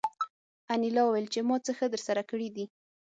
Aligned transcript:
انیلا 0.73 1.01
وویل 1.03 1.27
چې 1.33 1.39
ما 1.47 1.57
څه 1.65 1.71
ښه 1.77 1.85
درسره 1.93 2.21
کړي 2.29 2.49
دي 2.55 2.65